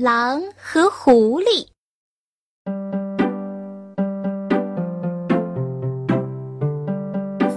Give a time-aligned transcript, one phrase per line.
[0.00, 1.66] 狼和狐狸。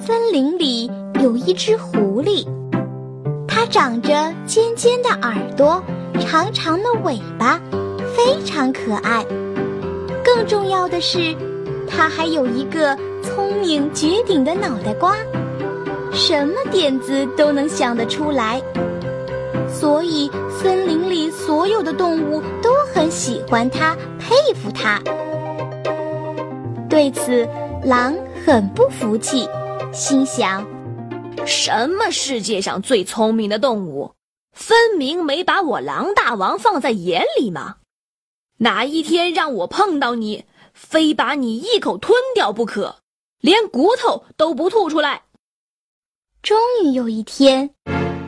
[0.02, 0.90] 森林里
[1.22, 2.48] 有一只狐狸，
[3.48, 5.84] 它长着尖尖的耳朵、
[6.20, 7.62] 长长的尾巴，
[8.18, 9.24] 非常可爱。
[10.26, 11.36] 更重要的是，
[11.88, 15.16] 它还有一个聪明绝顶的脑袋瓜，
[16.12, 18.60] 什么点子都能想得出来。
[19.82, 25.02] 所以，森林里所有的动物都很喜欢它，佩服它。
[26.88, 27.50] 对此，
[27.84, 28.16] 狼
[28.46, 29.50] 很不服气，
[29.92, 30.64] 心想：
[31.48, 34.14] 什么世界上最聪明的动物，
[34.52, 37.78] 分明没把我狼大王放在眼里嘛！
[38.60, 40.46] 哪一天让我碰到你，
[40.76, 42.98] 非把你一口吞掉不可，
[43.40, 45.24] 连骨头都不吐出来！
[46.44, 47.72] 终于有一天。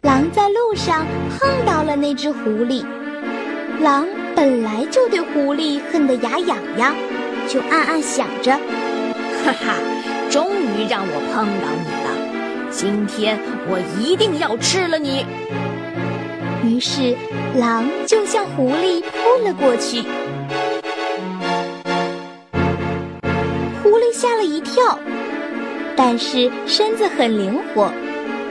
[0.04, 1.06] 狼在路上
[1.40, 2.84] 碰到了那只狐狸，
[3.80, 6.94] 狼本来就对狐狸恨得牙痒痒，
[7.48, 8.52] 就暗暗想着：
[9.46, 9.76] 哈哈，
[10.30, 15.26] 终于让我碰到你了，今天我一定要吃了你。
[16.66, 17.16] 于是，
[17.58, 20.02] 狼就向狐狸扑了过去。
[23.82, 25.00] 狐狸吓了一跳，
[25.96, 27.90] 但是身子很灵活。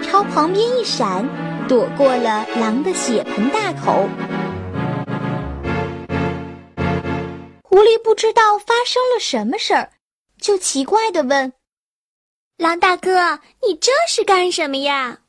[0.03, 1.27] 朝旁边一闪，
[1.69, 4.09] 躲过了狼的血盆大口。
[7.63, 9.91] 狐狸不知道发生了什么事儿，
[10.39, 11.53] 就奇怪的问
[12.59, 15.21] ：“狼大哥，你这是干什么呀？”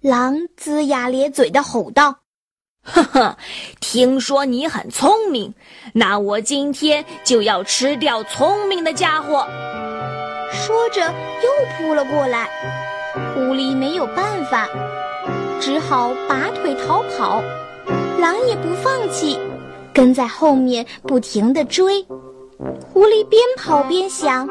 [0.00, 2.20] 狼龇牙咧嘴的吼道
[2.84, 3.36] ：“呵呵，
[3.80, 5.52] 听说你很聪明，
[5.92, 9.46] 那我今天就要吃掉聪明的家伙。”
[10.52, 11.00] 说着
[11.42, 12.48] 又扑了过来。
[13.34, 14.68] 狐狸没有办法，
[15.60, 17.42] 只好拔腿逃跑。
[18.18, 19.38] 狼也不放弃，
[19.92, 22.04] 跟在后面不停地追。
[22.92, 24.48] 狐狸边跑边想：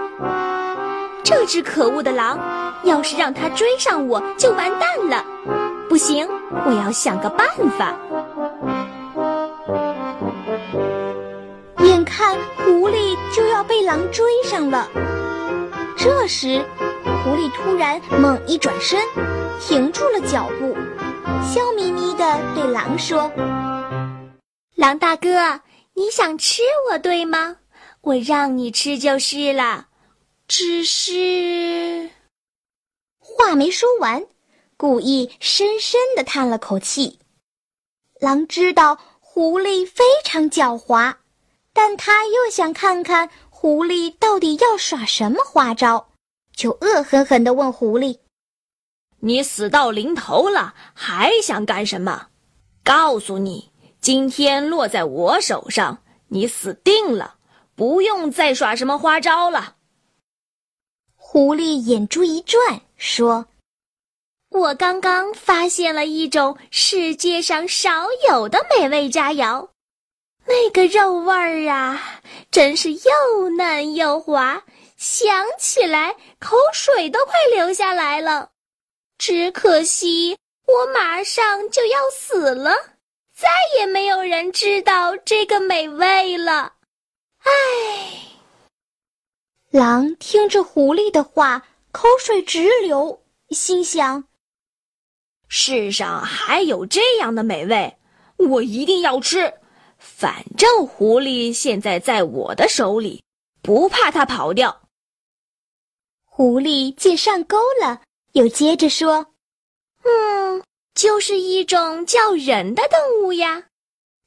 [1.24, 2.40] 这只可恶的狼，
[2.84, 5.24] 要是让它追上我，就完蛋了。
[5.88, 6.28] 不行，
[6.66, 7.48] 我要想个办
[7.78, 7.94] 法。
[11.84, 14.88] 眼看狐狸就要被狼追上了，
[15.96, 16.62] 这时。
[17.24, 19.00] 狐狸突然猛一转身，
[19.60, 20.74] 停住了脚步，
[21.44, 23.30] 笑眯眯地对狼说
[24.76, 25.62] ：“狼大哥，
[25.96, 27.58] 你想吃我对吗？
[28.02, 29.88] 我让你吃就是了。
[30.48, 32.10] 只是……”
[33.20, 34.26] 话没说完，
[34.78, 37.20] 故意深深地叹了口气。
[38.20, 41.16] 狼知道狐狸非常狡猾，
[41.74, 46.09] 但他又想看看狐狸到底要耍什么花招。
[46.60, 48.20] 就恶狠狠地问狐狸
[49.24, 52.28] ：“你死到临头了，还想干什么？
[52.84, 53.72] 告诉你，
[54.02, 57.36] 今天落在我手上，你死定了，
[57.76, 59.78] 不用再耍什么花招了。”
[61.16, 63.46] 狐狸眼珠一转，说
[64.52, 69.70] ：“我刚刚发现了一种世界上少有的美味佳肴，
[70.46, 72.20] 那个肉味儿啊，
[72.52, 74.62] 真是又嫩又滑。”
[75.00, 78.52] 想起来，口水都快流下来了。
[79.18, 80.38] 只可惜
[80.68, 82.76] 我马上就要死了，
[83.34, 86.74] 再也没有人知道这个美味了。
[87.44, 87.52] 唉。
[89.72, 94.26] 狼听着狐狸的话，口水直流，心想：
[95.48, 97.98] 世上还有这样的美味，
[98.36, 99.54] 我一定要吃。
[99.98, 103.24] 反正狐狸现在在我的手里，
[103.62, 104.89] 不怕它跑掉。
[106.40, 108.02] 狐狸见上钩了，
[108.32, 109.34] 又接着说
[110.08, 110.64] ：“嗯，
[110.96, 113.66] 就是一种叫人的动物呀。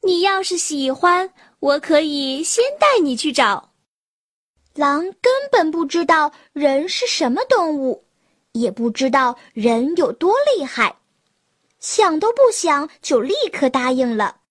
[0.02, 3.72] 你要是喜欢，我可以先带你去找。”
[4.76, 8.04] 狼根本不知道人是什么动物，
[8.52, 10.98] 也不知道人有多厉害，
[11.80, 14.42] 想都不想就立刻答应了。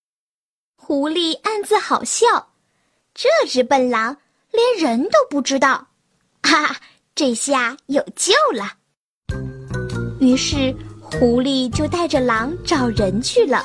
[0.76, 2.54] 狐狸暗自好笑，
[3.14, 4.18] 这只笨狼
[4.50, 5.90] 连人都不知道，
[6.42, 6.81] 哈哈。
[7.23, 8.73] 这下有救了。
[10.19, 13.63] 于是，狐狸就带着狼找人去了。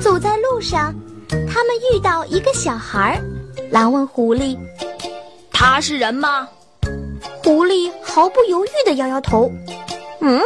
[0.00, 0.94] 走在路上，
[1.28, 3.20] 他们遇到一个小孩。
[3.70, 4.56] 狼问狐狸
[5.52, 6.48] ：“他是人吗？”
[7.44, 9.52] 狐狸毫不犹豫地摇摇头
[10.20, 10.40] ：“嗯，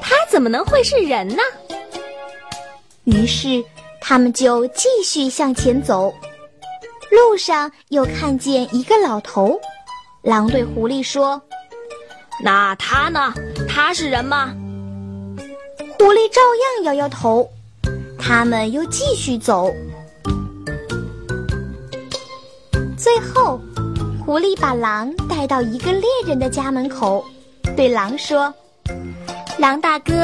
[0.00, 1.42] 他怎么能会是人呢？”
[3.04, 3.62] 于是，
[4.00, 6.10] 他们就继续向前走。
[7.10, 9.60] 路上又看见一个老头。
[10.24, 11.40] 狼对狐狸说，
[12.42, 13.34] 那他呢？
[13.68, 14.54] 他是人吗？
[15.98, 16.40] 狐狸照
[16.80, 17.46] 样摇摇头，
[18.18, 19.70] 他们又继续走。
[22.96, 23.60] 最后
[24.24, 27.22] 狐狸把狼带到一个猎人的家门口，
[27.76, 28.52] 对狼说，
[29.58, 30.14] 狼大哥，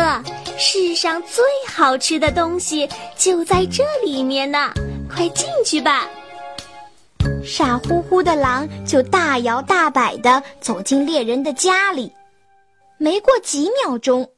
[0.56, 2.88] 世上最好吃的东西
[3.18, 4.72] 就在这里面呢，
[5.14, 6.08] 快进去吧。
[7.44, 12.12] 傻乎乎的狼就大摇大摆地走进猎人的家里。
[12.98, 14.30] 没过几秒钟，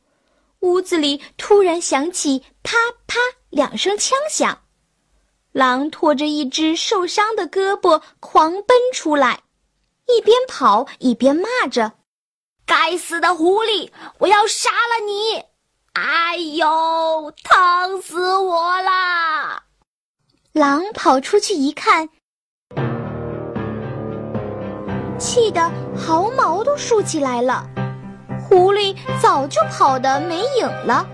[0.61, 3.19] 屋子里突然响起啪啪
[3.51, 4.63] 两声枪响，
[5.51, 9.41] 狼拖着一只受伤的胳膊狂奔出来，
[10.07, 11.93] 一边跑一边骂着
[12.65, 15.43] ：“该死的狐狸，我要杀了你！
[15.95, 19.65] 哎呦，疼死我啦！”
[20.53, 22.09] 狼跑出去一看。
[25.23, 27.65] 气得毫毛都竖起来了，
[28.43, 31.07] 狐狸早就跑得没影了，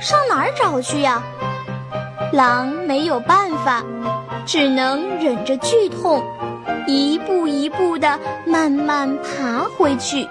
[0.00, 1.20] 上哪儿找去呀？
[2.32, 3.82] 狼没有办法，
[4.46, 6.22] 只能忍着剧痛，
[6.86, 10.28] 一步一步地慢慢爬回去。